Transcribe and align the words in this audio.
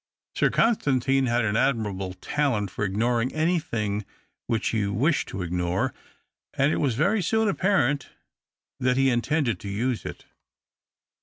Sir 0.35 0.49
Oonstantine 0.49 1.27
had 1.27 1.45
an 1.45 1.55
admirable 1.55 2.15
talent 2.15 2.71
for 2.71 2.83
ignoring 2.83 3.31
anything 3.35 4.03
which 4.47 4.69
he 4.69 4.87
wished 4.87 5.27
to 5.29 5.43
ignore, 5.43 5.93
and 6.55 6.71
it 6.71 6.77
was 6.77 6.95
very 6.95 7.21
soon 7.21 7.47
apparent 7.47 8.09
that 8.79 8.97
he 8.97 9.11
intended 9.11 9.59
to 9.59 9.69
use 9.69 10.03
it. 10.03 10.25